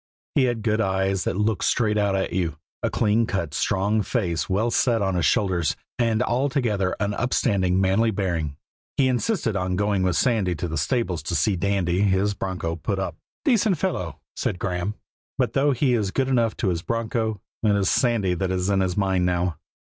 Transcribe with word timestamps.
He 0.33 0.45
had 0.45 0.63
good 0.63 0.81
eyes 0.81 1.25
that 1.25 1.37
looked 1.37 1.63
straight 1.63 1.95
out 1.99 2.15
at 2.15 2.33
you, 2.33 2.57
a 2.81 2.89
clean 2.89 3.27
cut, 3.27 3.53
strong 3.53 4.01
face 4.01 4.49
well 4.49 4.71
set 4.71 4.99
on 4.99 5.13
his 5.13 5.27
shoulders, 5.27 5.75
and 5.99 6.23
altogether 6.23 6.95
an 6.99 7.13
upstanding, 7.13 7.79
manly 7.79 8.09
bearing. 8.09 8.57
He 8.97 9.07
insisted 9.07 9.55
on 9.55 9.75
going 9.75 10.01
with 10.01 10.15
Sandy 10.15 10.55
to 10.55 10.67
the 10.67 10.75
stables 10.75 11.21
to 11.21 11.35
see 11.35 11.55
Dandy, 11.55 12.01
his 12.01 12.33
broncho, 12.33 12.77
put 12.77 12.97
up. 12.97 13.15
"Decent 13.45 13.77
fellow," 13.77 14.17
said 14.35 14.57
Graeme; 14.57 14.95
"but 15.37 15.53
though 15.53 15.71
he 15.71 15.93
is 15.93 16.09
good 16.09 16.29
enough 16.29 16.57
to 16.57 16.69
his 16.69 16.81
broncho, 16.81 17.39
it 17.61 17.75
is 17.75 17.87
Sandy 17.87 18.33
that's 18.33 18.69
in 18.69 18.79
his 18.79 18.97
mind 18.97 19.27
now." 19.27 19.57